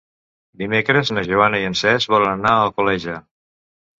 Dimecres 0.61 1.09
na 1.17 1.23
Joana 1.27 1.59
i 1.63 1.67
en 1.71 1.77
Cesc 1.83 2.11
volen 2.15 2.31
anar 2.33 2.53
a 2.57 2.65
Alcoleja. 2.69 3.19